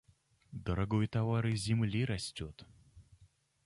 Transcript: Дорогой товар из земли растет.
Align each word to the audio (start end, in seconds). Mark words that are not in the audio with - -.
Дорогой 0.51 1.05
товар 1.07 1.45
из 1.45 1.59
земли 1.61 2.05
растет. 2.05 2.65